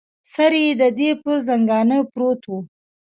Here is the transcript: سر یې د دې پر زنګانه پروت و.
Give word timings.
سر 0.31 0.53
یې 0.63 0.69
د 0.81 0.83
دې 0.97 1.11
پر 1.21 1.35
زنګانه 1.47 1.97
پروت 2.11 2.41
و. 2.49 2.51